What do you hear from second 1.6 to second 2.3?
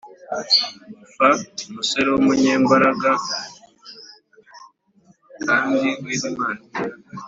umusore w